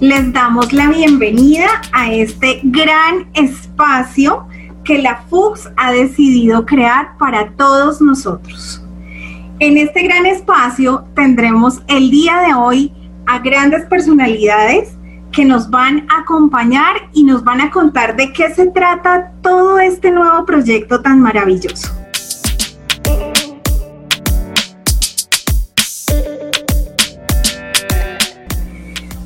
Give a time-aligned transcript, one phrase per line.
[0.00, 4.46] les damos la bienvenida a este gran espacio
[4.82, 8.82] que la FUX ha decidido crear para todos nosotros.
[9.58, 12.92] En este gran espacio tendremos el día de hoy
[13.26, 14.96] a grandes personalidades
[15.32, 19.78] que nos van a acompañar y nos van a contar de qué se trata todo
[19.80, 21.99] este nuevo proyecto tan maravilloso.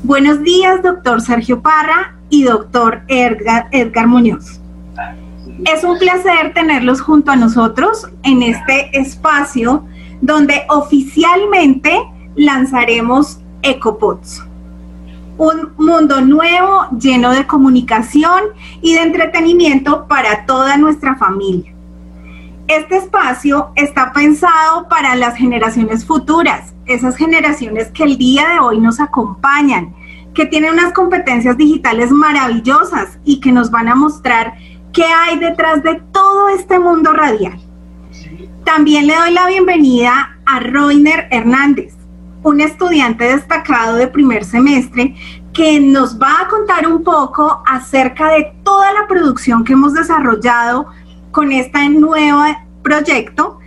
[0.05, 4.61] Buenos días, doctor Sergio Parra y doctor Edgar, Edgar Muñoz.
[5.65, 9.83] Es un placer tenerlos junto a nosotros en este espacio
[10.21, 11.97] donde oficialmente
[12.35, 14.43] lanzaremos EcoPods.
[15.39, 18.43] Un mundo nuevo lleno de comunicación
[18.83, 21.74] y de entretenimiento para toda nuestra familia.
[22.67, 28.79] Este espacio está pensado para las generaciones futuras, esas generaciones que el día de hoy
[28.79, 29.93] nos acompañan,
[30.33, 34.55] que tienen unas competencias digitales maravillosas y que nos van a mostrar
[34.93, 37.59] qué hay detrás de todo este mundo radial.
[38.63, 41.93] También le doy la bienvenida a Roiner Hernández,
[42.41, 45.15] un estudiante destacado de primer semestre
[45.53, 50.87] que nos va a contar un poco acerca de toda la producción que hemos desarrollado
[51.35, 52.45] con este nuevo
[52.81, 53.59] proyecto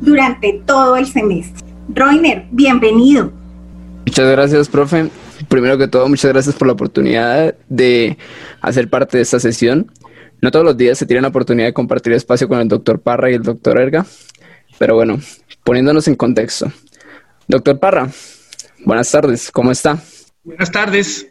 [0.00, 1.66] durante todo el semestre.
[1.92, 3.32] Roiner, bienvenido.
[4.06, 5.10] Muchas gracias, profe.
[5.48, 8.16] Primero que todo, muchas gracias por la oportunidad de
[8.60, 9.90] hacer parte de esta sesión.
[10.40, 13.28] No todos los días se tiene la oportunidad de compartir espacio con el doctor Parra
[13.28, 14.06] y el doctor Erga,
[14.78, 15.18] pero bueno,
[15.64, 16.70] poniéndonos en contexto.
[17.48, 18.08] Doctor Parra,
[18.84, 19.98] buenas tardes, ¿cómo está?
[20.44, 21.26] Buenas tardes.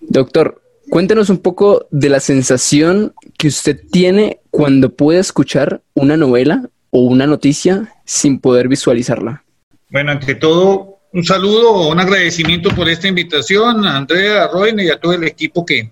[0.00, 6.68] Doctor, cuéntenos un poco de la sensación que usted tiene cuando puede escuchar una novela
[6.90, 9.44] o una noticia sin poder visualizarla.
[9.90, 14.90] Bueno, ante todo, un saludo, un agradecimiento por esta invitación a Andrea, a Roine y
[14.90, 15.90] a todo el equipo que,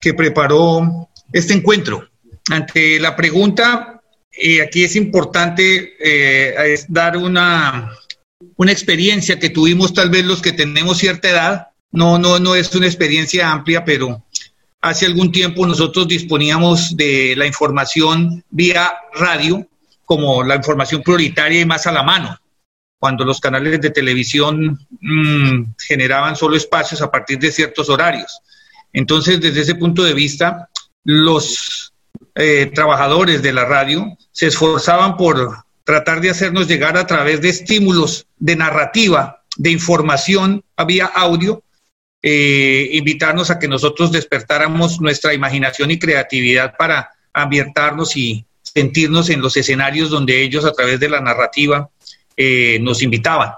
[0.00, 2.08] que preparó este encuentro.
[2.50, 4.00] Ante la pregunta,
[4.32, 7.90] eh, aquí es importante eh, dar una,
[8.56, 11.66] una experiencia que tuvimos tal vez los que tenemos cierta edad.
[11.92, 14.22] No, no, no es una experiencia amplia, pero
[14.80, 19.66] hace algún tiempo nosotros disponíamos de la información vía radio
[20.04, 22.36] como la información prioritaria y más a la mano
[23.00, 28.40] cuando los canales de televisión mm, generaban solo espacios a partir de ciertos horarios.
[28.92, 30.68] Entonces, desde ese punto de vista,
[31.04, 31.94] los
[32.34, 37.48] eh, trabajadores de la radio se esforzaban por tratar de hacernos llegar a través de
[37.48, 41.62] estímulos de narrativa, de información, había audio,
[42.22, 49.40] eh, invitarnos a que nosotros despertáramos nuestra imaginación y creatividad para ambientarnos y sentirnos en
[49.40, 51.88] los escenarios donde ellos a través de la narrativa
[52.36, 53.52] eh, nos invitaban.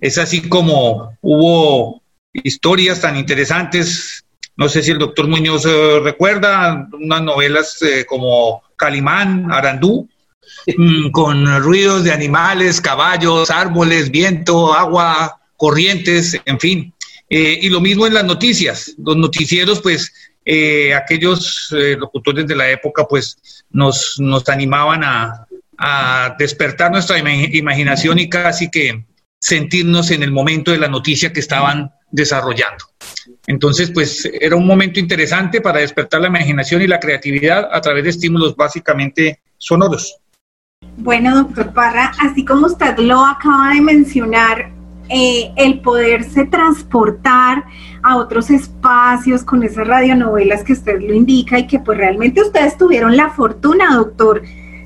[0.00, 2.02] Es así como hubo
[2.32, 4.24] historias tan interesantes.
[4.56, 10.08] No sé si el doctor Muñoz eh, recuerda unas novelas eh, como Calimán, Arandú,
[10.76, 16.94] mm, con ruidos de animales, caballos, árboles, viento, agua, corrientes, en fin.
[17.30, 18.94] Y lo mismo en las noticias.
[18.98, 20.12] Los noticieros, pues,
[20.96, 21.68] aquellos
[21.98, 24.18] locutores de la época, pues, nos,
[24.48, 25.46] animaban a,
[25.78, 29.06] a despertar nuestra imaginación y casi que
[29.40, 32.84] sentirnos en el momento de la noticia que estaban desarrollando.
[33.46, 38.04] Entonces, pues era un momento interesante para despertar la imaginación y la creatividad a través
[38.04, 40.16] de estímulos básicamente sonoros.
[40.96, 44.70] Bueno, doctor Parra, así como usted lo acaba de mencionar,
[45.10, 47.64] eh, el poderse transportar
[48.02, 52.76] a otros espacios con esas radionovelas que usted lo indica y que pues realmente ustedes
[52.78, 54.42] tuvieron la fortuna, doctor,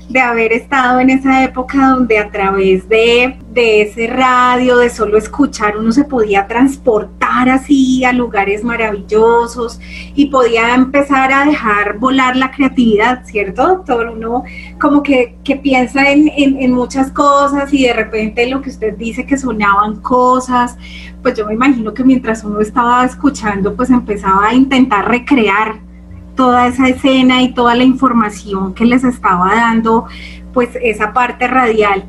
[0.09, 5.77] de haber estado en esa época donde a través de, ese radio, de solo escuchar,
[5.77, 9.79] uno se podía transportar así a lugares maravillosos
[10.15, 14.09] y podía empezar a dejar volar la creatividad, ¿cierto, doctor?
[14.15, 14.43] Uno
[14.79, 19.37] como que, piensa en, en muchas cosas y de repente lo que usted dice que
[19.37, 20.77] sonaban cosas,
[21.21, 25.79] pues yo me imagino que mientras uno estaba escuchando, pues empezaba a intentar recrear
[26.35, 30.05] toda esa escena y toda la información que les estaba dando,
[30.53, 32.05] pues esa parte radial.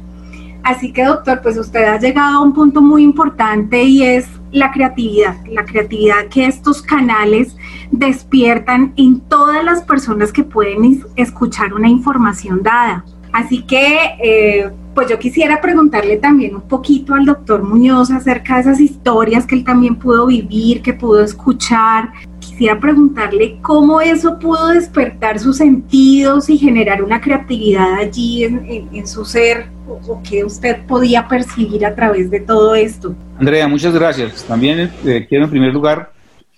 [0.63, 4.71] Así que doctor, pues usted ha llegado a un punto muy importante y es la
[4.73, 7.57] creatividad, la creatividad que estos canales
[7.91, 13.05] despiertan en todas las personas que pueden escuchar una información dada.
[13.33, 18.61] Así que, eh, pues yo quisiera preguntarle también un poquito al doctor Muñoz acerca de
[18.63, 24.69] esas historias que él también pudo vivir, que pudo escuchar, quisiera preguntarle cómo eso pudo
[24.69, 31.27] despertar sus sentidos y generar una creatividad allí en, su ser o, que usted podía
[31.29, 33.15] percibir a través de todo esto.
[33.39, 34.45] Andrea, muchas gracias.
[34.45, 36.13] También eh, quiero en primer lugar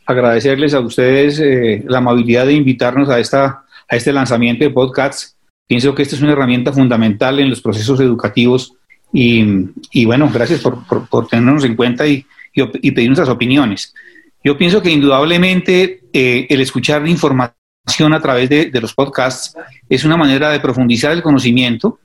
[0.06, 5.36] agradecerles a ustedes eh, la amabilidad de invitarnos a, esta, a este lanzamiento de podcasts.
[5.66, 8.72] Pienso que esta es una herramienta fundamental en los procesos educativos
[9.12, 13.94] y, bueno, gracias por, tenernos en cuenta y, y, pedir nuestras opiniones.
[14.42, 19.54] Yo pienso que indudablemente eh, el escuchar información a través de, de, los podcasts
[19.88, 21.98] es una manera de profundizar el conocimiento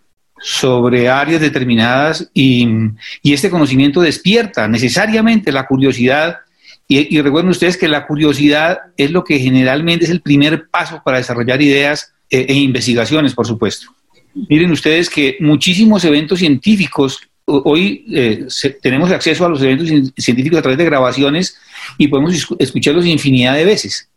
[0.43, 2.67] sobre áreas determinadas y,
[3.21, 6.39] y este conocimiento despierta necesariamente la curiosidad
[6.87, 11.17] y, recuerden ustedes que la curiosidad es lo que generalmente es el primer paso para
[11.17, 13.87] desarrollar ideas eh, e investigaciones, por supuesto.
[14.49, 18.47] Miren ustedes que muchísimos eventos científicos, hoy eh,
[18.81, 19.87] tenemos acceso a los eventos
[20.17, 21.57] científicos a través de grabaciones
[21.97, 24.09] y podemos escucharlos infinidad de veces.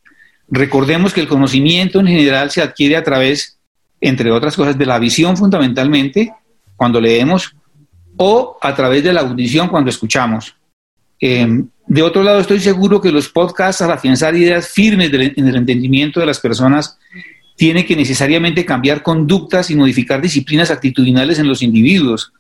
[0.49, 3.56] Recordemos que el conocimiento en general se adquiere a través,
[4.01, 6.33] entre otras cosas, de la visión fundamentalmente,
[6.77, 7.55] cuando leemos,
[8.17, 10.55] o a través de la audición cuando escuchamos.
[11.21, 15.57] Em, de otro lado, estoy seguro que los podcasts, al afianzar ideas firmes en el
[15.57, 16.99] entendimiento de las personas,
[17.57, 22.33] tiene que necesariamente cambiar conductas y modificar disciplinas actitudinales en los individuos.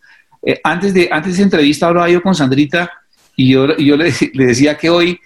[0.44, 2.91] Eh, antes, de, antes de esa entrevista hablaba yo con Sandrita
[3.35, 5.19] y yo, yo le, decía que hoy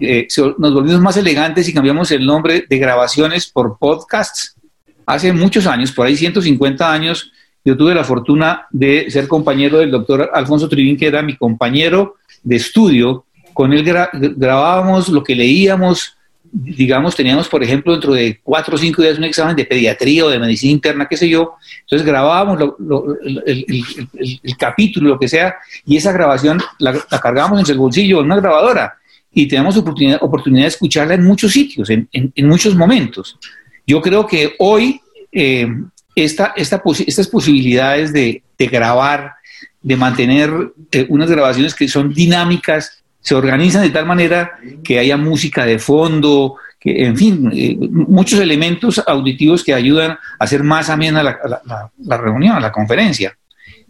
[0.00, 0.26] eh,
[0.58, 4.55] nos volvimos más elegantes y cambiamos el nombre de grabaciones por podcasts.
[5.06, 7.32] Hace muchos años, por ahí 150 años,
[7.64, 12.16] yo tuve la fortuna de ser compañero del doctor Alfonso Trivín, que era mi compañero
[12.42, 13.24] de estudio.
[13.54, 16.16] Con él grabábamos lo que leíamos,
[16.52, 20.28] digamos, teníamos, por ejemplo, dentro de cuatro o cinco días un examen de pediatría o
[20.28, 21.54] de medicina interna, qué sé yo.
[21.82, 22.58] Entonces grabábamos
[23.46, 28.36] el, capítulo, lo que sea, y esa grabación la, cargábamos en el bolsillo en una
[28.36, 28.94] grabadora
[29.32, 32.08] y teníamos oportunidad, oportunidad de escucharla en muchos sitios, en,
[32.38, 33.38] muchos momentos.
[33.86, 35.00] Yo creo que hoy
[35.32, 35.68] eh,
[36.14, 39.34] esta, estas posibilidades de, grabar,
[39.82, 40.50] de mantener
[40.90, 44.52] eh, unas grabaciones que son dinámicas, se organizan de tal manera
[44.82, 50.18] que haya música de fondo, que, en fin, eh, muchos elementos auditivos que ayudan a
[50.38, 53.36] hacer más amena la, la, la, reunión, la conferencia.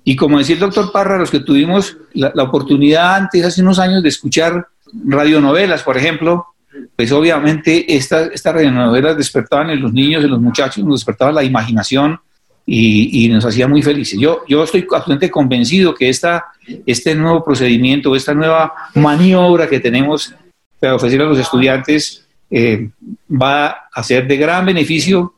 [0.05, 4.03] Y como decía el doctor Parra, los que tuvimos la, oportunidad antes, hace unos años,
[4.03, 4.69] de escuchar
[5.05, 6.47] radionovelas, por ejemplo,
[6.95, 11.45] pues obviamente estas esta radionovelas despertaban en los niños, en los muchachos, nos despertaban la
[11.45, 12.19] imaginación
[12.67, 14.19] y, nos hacía muy felices.
[14.19, 16.47] Yo, yo estoy absolutamente convencido que esta,
[16.85, 20.35] este nuevo procedimiento, esta nueva maniobra que tenemos
[20.81, 22.91] para ofrecer a los estudiantes eh,
[23.31, 25.35] va a ser de gran beneficio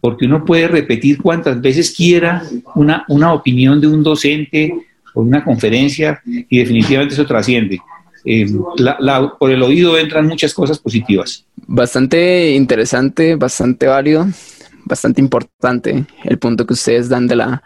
[0.00, 2.42] porque uno puede repetir cuantas veces quiera
[2.74, 4.72] una, una opinión de un docente
[5.14, 7.80] o una conferencia y definitivamente eso trasciende.
[8.30, 8.46] Eh,
[9.38, 11.46] por el oído entran muchas cosas positivas.
[11.66, 14.26] Bastante interesante, bastante válido
[14.88, 17.62] bastante importante el punto que ustedes dan de la,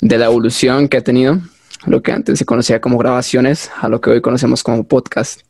[0.00, 1.40] de la evolución que ha tenido,
[1.86, 5.40] lo que antes se conocía como grabaciones, a lo que hoy conocemos como podcast.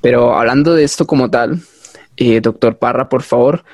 [0.00, 1.60] Pero hablando de esto como tal,
[2.16, 3.64] eh, doctor Parra, por favor,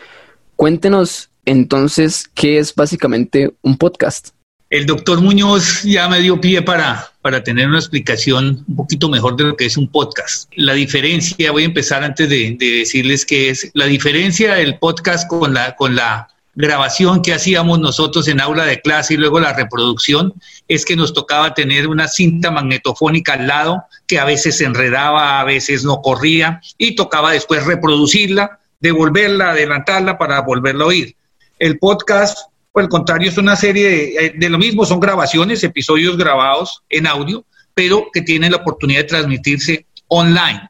[0.57, 4.31] cuéntenos entonces qué es básicamente un podcast.
[4.75, 9.37] El doctor Muñoz ya me dio pie para, para tener una explicación un poquito mejor
[9.37, 10.51] de lo que es un podcast.
[10.57, 15.29] La diferencia, voy a empezar antes de, de decirles qué es, la diferencia del podcast
[15.29, 16.27] con la, con la
[16.57, 20.35] grabación que hacíamos nosotros en aula de clase y luego la reproducción
[20.67, 25.39] es que nos tocaba tener una cinta magnetofónica al lado que a veces se enredaba,
[25.39, 31.15] a veces no corría y tocaba después reproducirla, devolverla, adelantarla para volverla a oír.
[31.61, 35.63] El podcast, por el contrario, es una serie de, eh, de lo mismo, son grabaciones,
[35.63, 40.69] episodios grabados en audio, pero que tienen la oportunidad de transmitirse online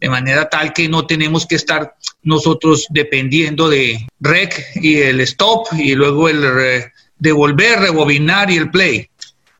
[0.00, 5.68] de manera tal que no tenemos que estar nosotros dependiendo de rec y el stop
[5.78, 6.42] y luego el
[7.18, 9.08] devolver, rebobinar y el play.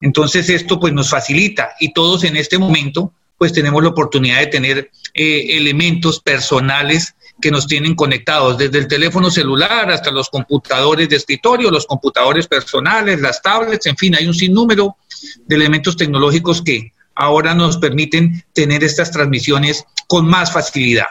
[0.00, 4.46] Entonces esto pues nos facilita y todos en este momento pues tenemos la oportunidad de
[4.46, 11.08] tener eh, elementos personales que nos tienen conectados, desde el teléfono celular hasta los computadores
[11.08, 14.96] de escritorio, los computadores personales, las tablets, en fin, hay un sinnúmero
[15.44, 21.06] de elementos tecnológicos que ahora nos permiten tener estas transmisiones con más facilidad.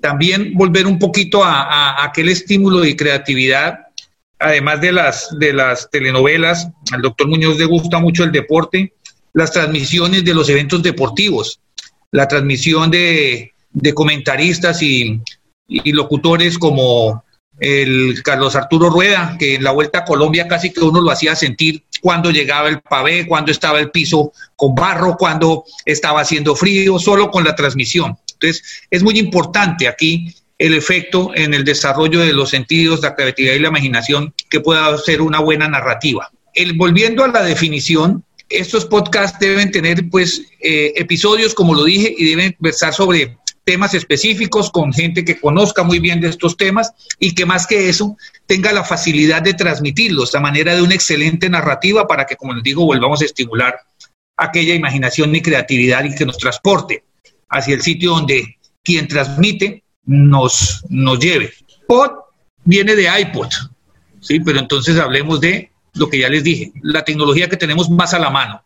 [0.00, 3.78] También volver un poquito a, aquel estímulo de creatividad,
[4.38, 8.94] además de las, de las telenovelas, al doctor Muñoz le gusta mucho el deporte,
[9.32, 11.60] las transmisiones de los eventos deportivos,
[12.10, 13.52] la transmisión de,
[13.94, 15.20] comentaristas y,
[15.68, 17.24] y locutores como
[17.58, 21.36] el Carlos Arturo Rueda, que en la Vuelta a Colombia casi que uno lo hacía
[21.36, 26.98] sentir cuando llegaba el pavé, cuando estaba el piso con barro, cuando estaba haciendo frío,
[26.98, 28.16] solo con la transmisión.
[28.32, 33.54] Entonces, es muy importante aquí el efecto en el desarrollo de los sentidos, la creatividad
[33.54, 36.30] y la imaginación que pueda ser una buena narrativa.
[36.54, 42.14] El, volviendo a la definición, estos podcasts deben tener pues eh, episodios, como lo dije,
[42.16, 46.92] y deben versar sobre temas específicos con gente que conozca muy bien de estos temas
[47.18, 48.16] y que más que eso
[48.46, 52.62] tenga la facilidad de transmitirlos a manera de una excelente narrativa para que, como les
[52.62, 53.76] digo, volvamos a estimular
[54.36, 57.04] aquella imaginación y creatividad y que nos transporte
[57.48, 61.52] hacia el sitio donde quien transmite nos, nos lleve.
[61.86, 62.10] Pod
[62.64, 63.48] viene de iPod,
[64.20, 64.40] ¿sí?
[64.40, 68.18] pero entonces hablemos de lo que ya les dije, la tecnología que tenemos más a
[68.18, 68.62] la mano.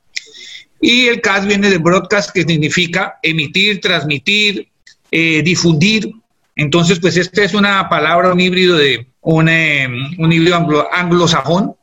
[0.80, 4.68] Y el CAS viene de broadcast, que significa emitir, transmitir,
[5.10, 6.12] eh, difundir.
[6.54, 10.56] Entonces, pues esta es una palabra, un híbrido de un, eh, un híbrido
[10.92, 11.76] anglosajón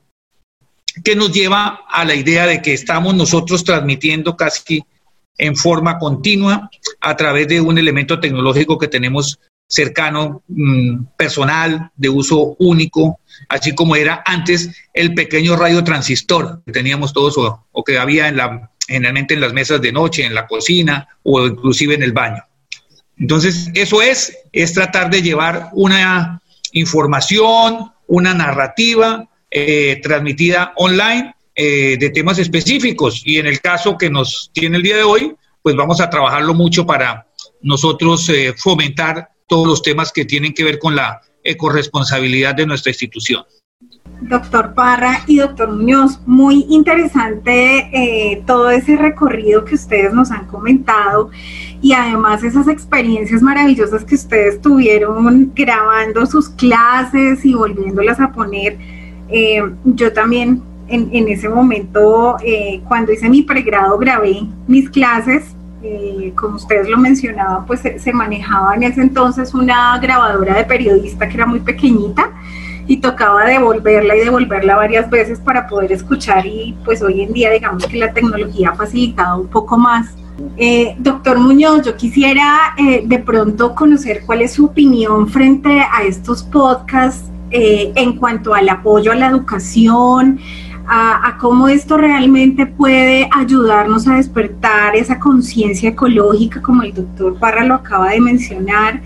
[1.03, 4.83] que nos lleva a la idea de que estamos nosotros transmitiendo casi
[5.37, 6.69] en forma continua
[7.01, 13.73] a través de un elemento tecnológico que tenemos cercano, mm, personal, de uso único, así
[13.73, 18.71] como era antes el pequeño radio transistor que teníamos todos o, que había en la,
[18.87, 22.43] generalmente en las mesas de noche, en la cocina o inclusive en el baño.
[23.17, 26.41] Entonces, eso es, es tratar de llevar una
[26.71, 33.21] información, una narrativa eh, transmitida online eh, de temas específicos.
[33.25, 36.53] Y en el caso que nos tiene el día de hoy, pues vamos a trabajarlo
[36.53, 37.27] mucho para
[37.61, 42.91] nosotros eh, fomentar todos los temas que tienen que ver con la ecorresponsabilidad de nuestra
[42.91, 43.43] institución.
[44.21, 50.47] Doctor Parra y doctor Muñoz, muy interesante eh, todo ese recorrido que ustedes nos han
[50.47, 51.29] comentado
[51.83, 58.77] y además esas experiencias maravillosas que ustedes tuvieron grabando sus clases y volviéndolas a poner.
[59.27, 65.55] Eh, yo también en, en ese momento, eh, cuando hice mi pregrado, grabé mis clases
[65.83, 71.27] eh, como ustedes lo mencionaban, pues se, manejaba en ese entonces una grabadora de periodista
[71.27, 72.31] que era muy pequeñita
[72.87, 77.51] y tocaba devolverla y devolverla varias veces para poder escuchar y pues hoy en día
[77.51, 80.15] digamos que la tecnología ha facilitado un poco más.
[80.57, 86.03] Eh, doctor Muñoz, yo quisiera eh, de pronto conocer cuál es su opinión frente a
[86.03, 90.39] estos podcasts en cuanto al apoyo a la educación,
[90.87, 97.63] a, cómo esto realmente puede ayudarnos a despertar esa conciencia ecológica, como el doctor Parra
[97.63, 99.01] lo acaba de mencionar,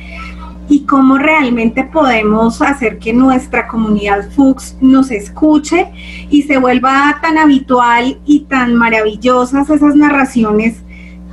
[0.70, 5.88] y cómo realmente podemos hacer que nuestra comunidad Fuchs nos escuche
[6.30, 10.84] y se vuelva tan habitual y tan maravillosas esas narraciones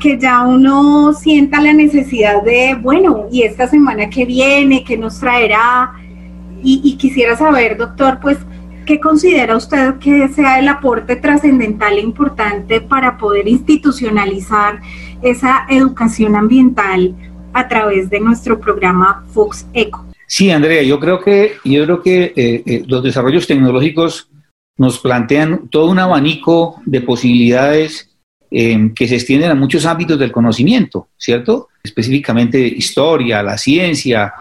[0.01, 5.21] que ya uno sienta la necesidad de, bueno, y esta semana que viene, ¿qué nos
[5.21, 5.93] traerá?
[6.63, 8.39] Y, quisiera saber, doctor, pues,
[8.87, 14.81] ¿Qué considera usted que sea el aporte trascendental e importante para poder institucionalizar
[15.23, 17.15] esa educación ambiental
[17.55, 20.05] a través de nuestro programa Fox Eco?
[20.27, 24.29] Sí, Andrea, yo creo que, yo creo que eh, eh, los desarrollos tecnológicos
[24.77, 28.14] nos plantean todo un abanico de posibilidades
[28.57, 31.69] eh, que se extienden a muchos ámbitos del conocimiento, ¿cierto?
[31.83, 34.33] Específicamente historia, la ciencia,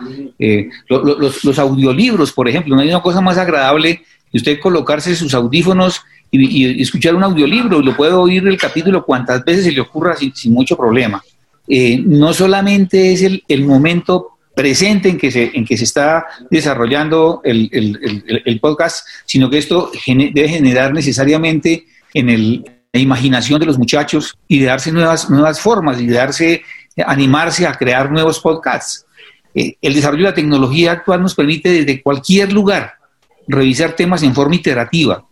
[0.87, 2.75] los, los, audiolibros, por ejemplo.
[2.75, 4.01] No hay una cosa más agradable
[4.31, 6.01] y usted colocarse sus audífonos
[6.31, 10.15] y, escuchar un audiolibro y lo puede oír el capítulo cuantas veces se le ocurra
[10.15, 11.23] sin, mucho problema.
[11.67, 17.41] Eh, no solamente es el, momento presente en que se, en que se está desarrollando
[17.43, 22.29] el, podcast, sino que esto debe generar necesariamente en
[22.93, 26.61] la imaginación de los muchachos y de darse nuevas, nuevas formas y de darse,
[27.05, 29.07] animarse a crear nuevos podcasts.
[29.55, 32.93] Eh, el desarrollo de la tecnología actual nos permite desde cualquier lugar
[33.47, 35.25] revisar temas en forma iterativa,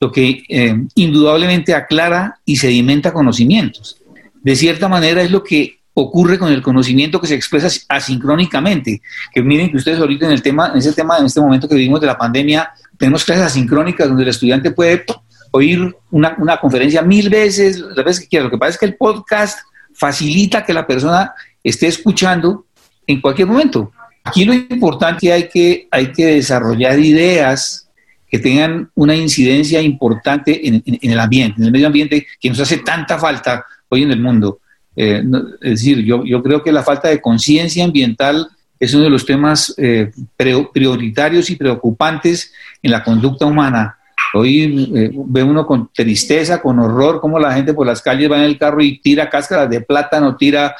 [0.00, 3.98] lo que eh, indudablemente aclara y sedimenta conocimientos.
[4.42, 9.02] De cierta manera es lo que ocurre con el conocimiento que se expresa asincrónicamente.
[9.34, 11.74] Que miren que ustedes ahorita en el tema, en ese tema, en este momento que
[11.74, 15.04] vivimos de la pandemia, tenemos clases asincrónicas donde el estudiante puede
[15.52, 18.44] oír una, una conferencia mil veces, las veces que quiera.
[18.44, 19.60] Lo que pasa es que el podcast
[19.94, 21.32] facilita que la persona
[21.62, 22.66] esté escuchando
[23.06, 23.92] en cualquier momento.
[24.24, 27.88] Aquí lo importante hay que, hay que desarrollar ideas
[28.28, 32.78] que tengan una incidencia importante en, el ambiente, en el medio ambiente, que nos hace
[32.78, 34.60] tanta falta hoy en el mundo.
[34.96, 35.22] Eh,
[35.60, 38.48] es decir, yo, yo creo que la falta de conciencia ambiental
[38.80, 43.98] es uno de los temas eh, prioritarios y preocupantes en la conducta humana.
[44.34, 48.38] Hoy eh, ve uno con tristeza, con horror, cómo la gente por las calles va
[48.38, 50.74] en el carro y tira cáscaras de plátano, tira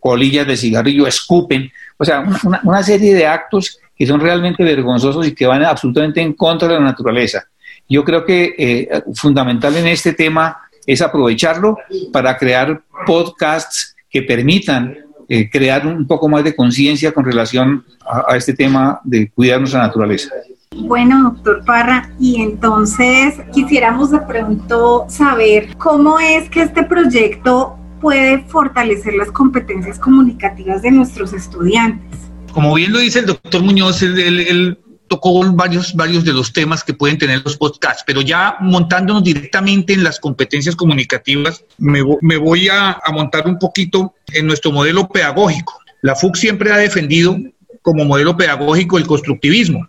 [0.00, 1.70] colillas de cigarrillo, escupen.
[1.98, 2.24] O sea,
[2.64, 6.74] una, serie de actos que son realmente vergonzosos y que van absolutamente en contra de
[6.74, 7.44] la naturaleza.
[7.88, 11.78] Yo creo que eh, fundamental en este tema es aprovecharlo
[12.12, 14.98] para crear podcasts que permitan
[15.28, 19.80] eh, crear un poco más de conciencia con relación a, este tema de cuidar nuestra
[19.80, 20.30] naturaleza.
[20.76, 28.42] Bueno, doctor Parra, y entonces quisiéramos de pronto saber cómo es que este proyecto puede
[28.48, 32.20] fortalecer las competencias comunicativas de nuestros estudiantes.
[32.52, 36.94] Como bien lo dice el doctor Muñoz, él, tocó varios, varios de los temas que
[36.94, 42.02] pueden tener los podcasts, pero ya montándonos directamente en las competencias comunicativas, me,
[42.38, 45.78] voy a, a montar un poquito en nuestro modelo pedagógico.
[46.00, 47.36] La FUC siempre ha defendido
[47.82, 49.86] como modelo pedagógico el constructivismo.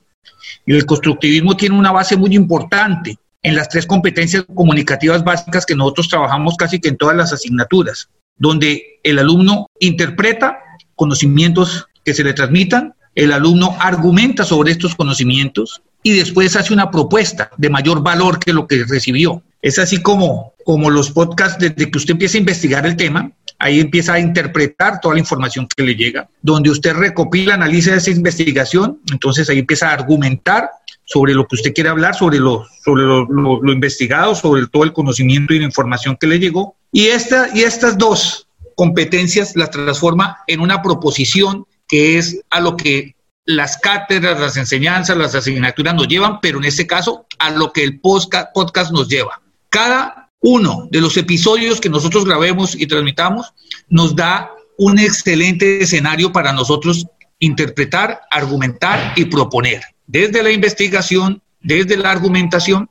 [0.66, 5.76] Y el constructivismo tiene una base muy importante en las tres competencias comunicativas básicas que
[5.76, 10.60] nosotros trabajamos casi que en todas las asignaturas, donde el alumno interpreta
[10.96, 16.92] conocimientos que se le transmitan, el alumno argumenta sobre estos conocimientos y después hace una
[16.92, 19.44] propuesta de mayor valor que lo que recibió.
[19.62, 23.80] Es así como, como los podcasts, desde que usted empieza a investigar el tema, ahí
[23.80, 29.00] empieza a interpretar toda la información que le llega, donde usted recopila, analiza esa investigación,
[29.12, 30.70] entonces ahí empieza a argumentar
[31.06, 35.54] sobre lo que usted quiere hablar, sobre lo, sobre lo, investigado, sobre todo el conocimiento
[35.54, 36.76] y la información que le llegó.
[36.92, 42.78] Y, esta, y estas dos competencias las transforma en una proposición que es a lo
[42.78, 47.74] que las cátedras, las enseñanzas, las asignaturas nos llevan, pero en este caso a lo
[47.74, 49.42] que el podcast, podcast nos lleva.
[49.70, 53.54] Cada uno de los episodios que nosotros grabemos y transmitamos
[53.90, 57.08] nos da un excelente escenario para nosotros
[57.40, 62.90] interpretar, argumentar y proponer, desde la investigación, desde la argumentación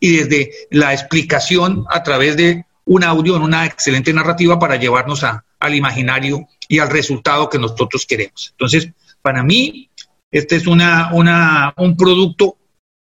[0.00, 5.22] y desde la explicación a través de un audio en una excelente narrativa para llevarnos
[5.22, 8.48] a, al imaginario y al resultado que nosotros queremos.
[8.52, 8.88] Entonces,
[9.22, 9.88] para mí,
[10.32, 11.12] este es una,
[11.76, 12.56] un producto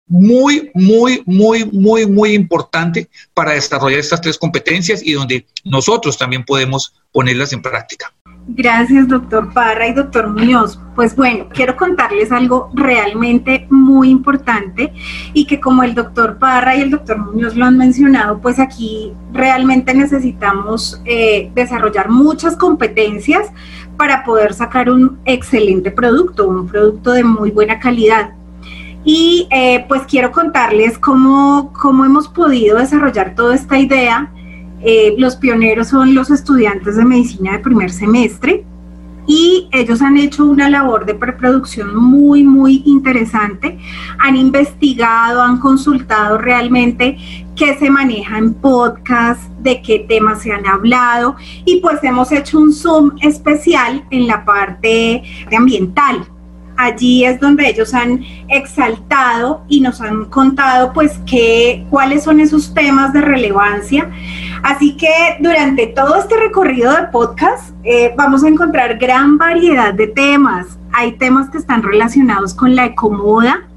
[0.07, 6.43] muy, muy, muy, muy, muy importante para desarrollar estas tres competencias y donde nosotros también
[6.43, 8.13] podemos ponerlas en práctica.
[8.47, 10.79] Gracias, doctor Parra y doctor Muñoz.
[10.93, 14.93] Pues bueno, quiero contarles algo realmente muy importante
[15.33, 19.13] y que como el doctor Parra y el doctor Muñoz lo han mencionado, pues aquí
[19.33, 23.47] realmente necesitamos eh, desarrollar muchas competencias
[23.97, 28.35] para poder sacar un excelente producto, un producto de muy buena calidad.
[29.05, 34.31] Y eh, pues quiero contarles cómo, cómo hemos podido desarrollar toda esta idea
[34.87, 38.63] eh, los pioneros son los estudiantes de medicina de primer semestre
[39.25, 43.79] y ellos han hecho una labor de preproducción muy, muy interesante.
[44.19, 47.17] Han investigado, han consultado realmente
[47.55, 52.59] qué se maneja en podcast, de qué temas se han hablado y pues hemos hecho
[52.59, 55.23] un Zoom especial en la parte
[55.57, 56.27] ambiental
[56.77, 62.73] allí es donde ellos han exaltado y nos han contado pues qué, cuáles son esos
[62.73, 64.09] temas de relevancia.
[64.63, 70.07] Así que durante todo este recorrido de podcast eh, vamos a encontrar gran variedad de
[70.07, 70.79] temas.
[70.91, 73.67] Hay temas que están relacionados con la ecomoda,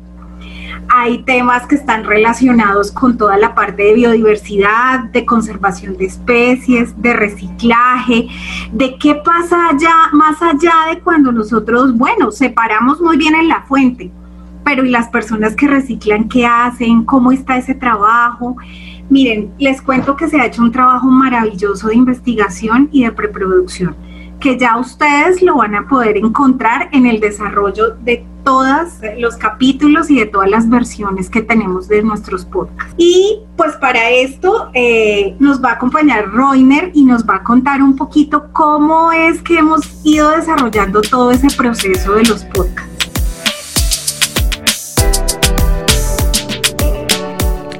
[0.89, 7.01] hay temas que están relacionados con toda la parte de biodiversidad, de conservación de especies,
[7.01, 8.29] de reciclaje,
[8.73, 13.63] de qué pasa allá, más allá de cuando nosotros, bueno, separamos muy bien en la
[13.63, 14.11] fuente,
[14.65, 17.05] pero ¿y las personas que reciclan qué hacen?
[17.05, 18.57] ¿Cómo está ese trabajo?
[19.11, 24.08] Miren, les cuento que se ha hecho un trabajo maravilloso de investigación y de preproducción
[24.41, 30.11] que ya ustedes lo van a poder encontrar en el desarrollo de todos los capítulos
[30.11, 32.95] y de todas las versiones que tenemos de nuestros podcasts.
[32.97, 37.83] Y pues para esto eh, nos va a acompañar Roiner y nos va a contar
[37.83, 42.89] un poquito cómo es que hemos ido desarrollando todo ese proceso de los podcasts.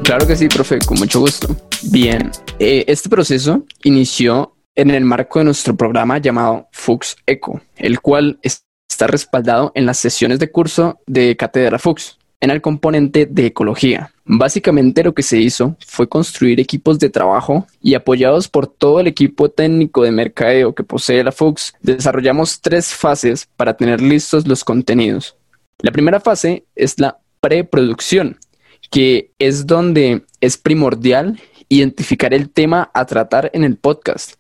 [0.03, 1.49] Claro que sí, profe, con mucho gusto.
[1.83, 8.01] Bien, eh, este proceso inició en el marco de nuestro programa llamado Fux Eco, el
[8.01, 13.47] cual está respaldado en las sesiones de curso de Cátedra Fux, en el componente de
[13.47, 14.13] ecología.
[14.25, 19.09] Básicamente lo que se hizo fue construir equipos de trabajo y apoyados por todo el
[19.09, 24.63] equipo técnico de mercadeo que posee la Fux, desarrollamos tres fases para tener listos los
[24.63, 25.37] contenidos.
[25.81, 28.39] La primera fase es la preproducción,
[28.93, 34.39] que es donde es primordial identificar el tema a tratar en el podcast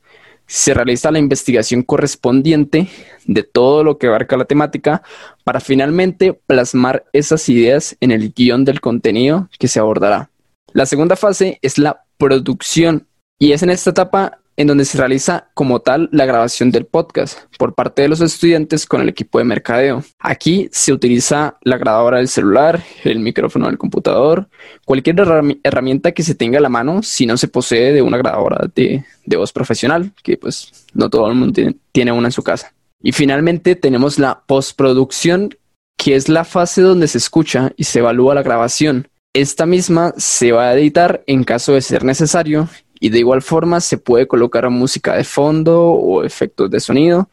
[0.49, 2.89] se realiza la investigación correspondiente
[3.27, 5.03] de todo lo que abarca la temática
[5.45, 10.31] para finalmente plasmar esas ideas en el guion del contenido que se abordará.
[10.73, 13.07] La segunda fase es la producción
[13.39, 17.38] y es en esta etapa en donde se realiza como tal la grabación del podcast
[17.57, 20.03] por parte de los estudiantes con el equipo de mercadeo.
[20.18, 24.49] Aquí se utiliza la grabadora del celular, el micrófono del computador,
[24.85, 25.16] cualquier
[25.62, 29.05] herramienta que se tenga a la mano si no se posee de una grabadora de,
[29.37, 32.75] voz profesional, que pues no todo el mundo tiene una en su casa.
[33.01, 35.57] Y finalmente tenemos la postproducción,
[35.97, 40.53] que es la fase donde se escucha y se evalúa la grabación esta misma se
[40.53, 42.68] va a editar en caso de ser necesario
[43.01, 47.29] Y de igual forma se puede colocar música de fondo o efectos de sonido,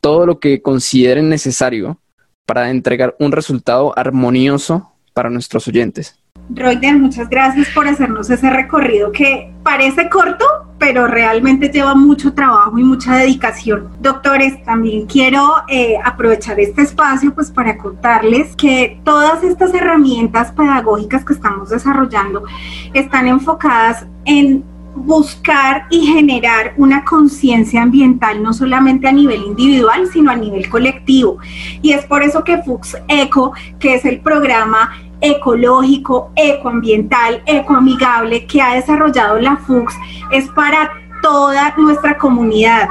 [0.00, 1.98] todo lo que consideren necesario
[2.46, 6.18] para entregar un resultado armonioso para nuestros oyentes.
[6.50, 10.44] Royden, muchas gracias por hacernos ese recorrido que parece corto,
[10.78, 13.88] pero realmente lleva mucho trabajo y mucha dedicación.
[14.00, 21.24] Doctores, también quiero eh, aprovechar este espacio pues para contarles que todas estas herramientas pedagógicas
[21.24, 22.44] que estamos desarrollando
[22.92, 30.30] están enfocadas en buscar y generar una conciencia ambiental no solamente a nivel individual, sino
[30.30, 31.38] a nivel colectivo.
[31.82, 38.60] Y es por eso que Fux Eco, que es el programa ecológico, ecoambiental, ecoamigable que
[38.60, 39.94] ha desarrollado la FUX
[40.30, 40.90] es para
[41.22, 42.88] toda nuestra comunidad.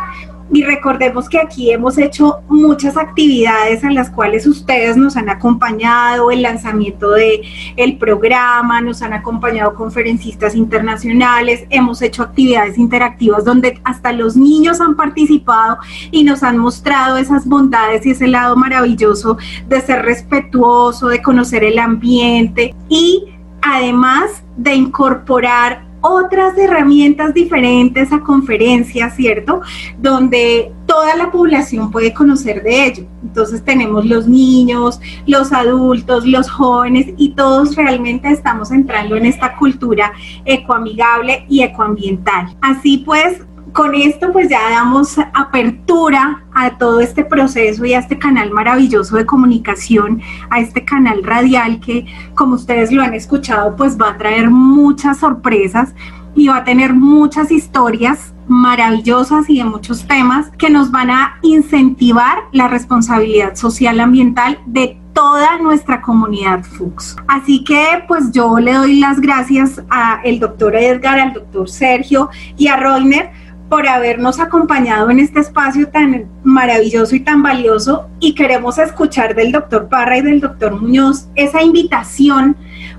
[0.51, 6.31] Y recordemos que aquí hemos hecho muchas actividades en las cuales ustedes nos han acompañado,
[6.31, 7.41] el lanzamiento de
[7.75, 14.81] el programa, nos han acompañado conferencistas internacionales, hemos hecho actividades interactivas donde hasta los niños
[14.81, 15.77] han participado
[16.11, 21.63] y nos han mostrado esas bondades y ese lado maravilloso de ser respetuoso, de conocer
[21.63, 23.25] el ambiente y
[23.61, 29.61] además de incorporar otras herramientas diferentes a conferencias, ¿cierto?
[29.97, 33.05] Donde toda la población puede conocer de ello.
[33.23, 39.55] Entonces tenemos los niños, los adultos, los jóvenes y todos realmente estamos entrando en esta
[39.55, 40.11] cultura
[40.43, 42.55] ecoamigable y ecoambiental.
[42.61, 43.39] Así pues,
[43.73, 49.17] con esto pues ya damos apertura a todo este proceso y a este canal maravilloso
[49.17, 52.05] de comunicación, a este canal radial que
[52.35, 55.93] como ustedes lo han escuchado pues va a traer muchas sorpresas
[56.35, 61.39] y va a tener muchas historias maravillosas y de muchos temas que nos van a
[61.41, 67.15] incentivar la responsabilidad social ambiental de toda nuestra comunidad FUX.
[67.27, 72.29] Así que pues yo le doy las gracias a el doctor Edgar, al doctor Sergio
[72.57, 73.31] y a Roiner
[73.73, 79.51] por habernos acompañado en este espacio tan maravilloso y tan valioso y queremos escuchar del
[79.51, 82.55] doctor Parra y del doctor Muñoz esa invitación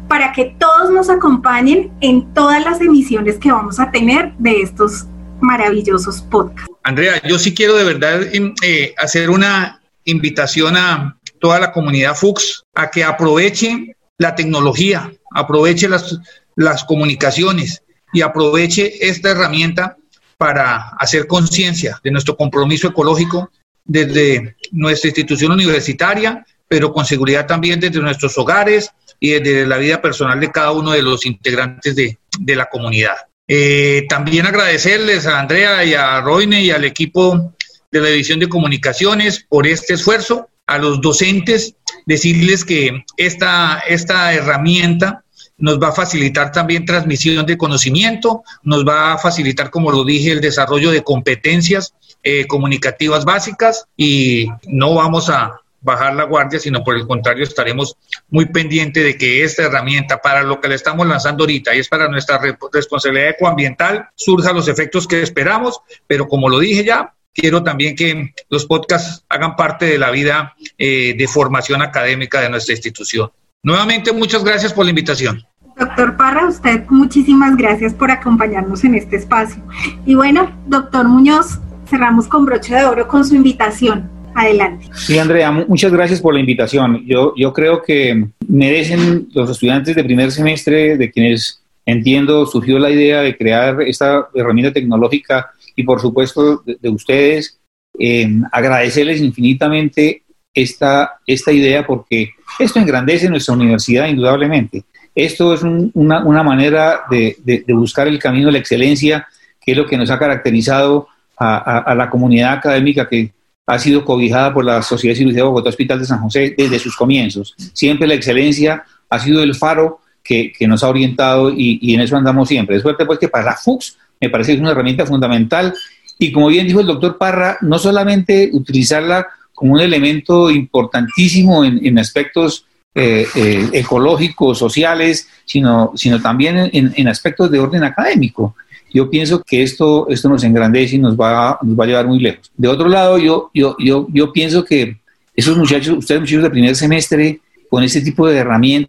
[0.09, 5.07] para que todos nos acompañen en todas las emisiones que vamos a tener de estos
[5.41, 6.75] maravillosos podcasts.
[6.83, 12.17] Andrea, yo sí quiero de verdad em, eh, hacer una invitación a toda la comunidad
[12.17, 16.19] FUX a que aproveche la tecnología, aproveche las,
[16.57, 17.81] las comunicaciones
[18.13, 19.99] y aproveche esta herramienta
[20.45, 23.51] para hacer conciencia de nuestro compromiso ecológico
[23.83, 30.03] desde nuestra institución universitaria, pero con seguridad también desde nuestros hogares y desde la vida
[30.03, 32.19] personal de cada uno de los integrantes de,
[32.55, 33.17] la comunidad.
[33.49, 37.55] Eh, también agradecerles a Andrea y a Roine y al equipo
[37.91, 44.35] de la División de Comunicaciones por este esfuerzo, a los docentes, decirles que esta, esta
[44.35, 45.24] herramienta
[45.57, 50.33] nos va a facilitar también transmisión de conocimiento, nos va a facilitar, como lo dije,
[50.33, 56.83] el desarrollo de competencias eh, comunicativas básicas y no vamos a bajar la guardia, sino
[56.83, 57.97] por el contrario estaremos
[58.31, 61.89] muy pendientes de que esta herramienta para lo que le estamos lanzando ahorita y es
[61.89, 62.41] para nuestra
[62.73, 68.33] responsabilidad ecoambiental surja los efectos que esperamos, pero como lo dije ya, quiero también que
[68.49, 73.31] los podcasts hagan parte de la vida eh, de formación académica de nuestra institución.
[73.65, 75.43] Nuevamente, muchas gracias por la invitación.
[75.79, 79.63] Doctor Parra, usted muchísimas gracias por acompañarnos en este espacio.
[80.05, 84.11] Y bueno, doctor Muñoz, cerramos con broche de oro con su invitación.
[84.37, 84.87] Adelante.
[84.95, 87.05] Sí, Andrea, muchas gracias por la invitación.
[87.07, 92.91] Yo, yo creo que merecen los estudiantes de primer semestre, de quienes entiendo surgió la
[92.91, 97.61] idea de crear esta herramienta tecnológica y por supuesto de, ustedes,
[97.99, 100.24] eh, agradecerles infinitamente
[100.55, 104.85] esta, esta idea porque esto engrandece nuestra universidad indudablemente.
[105.15, 109.29] Esto es una, una, manera de, de, buscar el camino de la excelencia,
[109.61, 113.33] que es lo que nos ha caracterizado a, a, la comunidad académica que
[113.67, 116.97] ha sido cobijada por la Sociedad de de Bogotá Hospital de San José desde sus
[116.97, 117.55] comienzos.
[117.73, 122.01] Siempre la excelencia ha sido el faro que, que nos ha orientado y, y, en
[122.01, 122.77] eso andamos siempre.
[122.77, 125.75] Es fuerte pues que para la FUX me parece que es una herramienta fundamental
[126.19, 131.99] y como bien dijo el doctor Parra, no solamente utilizarla como un elemento importantísimo en,
[131.99, 138.55] aspectos eh, eh, ecológicos, sociales, sino, sino también en, aspectos de orden académico.
[138.93, 142.21] Yo pienso que esto, esto nos engrandece y nos va, nos va a llevar muy
[142.21, 142.51] lejos.
[142.57, 144.99] De otro lado, yo, yo, yo, yo pienso que
[145.35, 148.89] esos muchachos, ustedes muchachos de primer semestre, con este tipo de herramientas,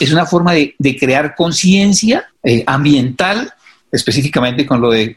[0.00, 3.52] es una forma de, crear conciencia eh, ambiental,
[3.92, 5.16] específicamente con lo de,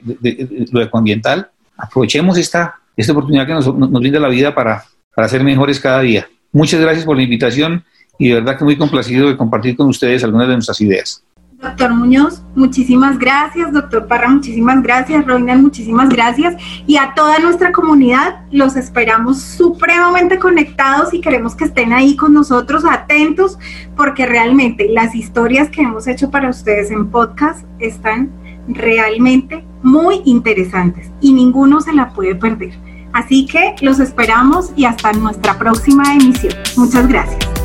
[0.71, 1.49] lo ecoambiental.
[1.77, 4.83] Aprovechemos esta, esta oportunidad que nos, nos brinda la vida para,
[5.15, 6.27] para ser mejores cada día.
[6.51, 7.83] Muchas gracias por la invitación
[8.17, 11.23] y de verdad que muy complacido de compartir con ustedes algunas de nuestras ideas.
[11.61, 13.73] Doctor Muñoz, muchísimas gracias.
[13.73, 15.25] Doctor Parra, muchísimas gracias.
[15.25, 16.55] Roinan, muchísimas gracias.
[16.87, 22.33] Y a toda nuestra comunidad, los esperamos supremamente conectados y queremos que estén ahí con
[22.33, 23.59] nosotros, atentos,
[23.97, 28.29] porque realmente las historias que hemos hecho para ustedes en podcast están
[28.69, 32.88] realmente muy interesantes y ninguno se la puede perder.
[33.13, 36.53] Así que los esperamos y hasta nuestra próxima emisión.
[36.77, 37.58] Muchas gracias.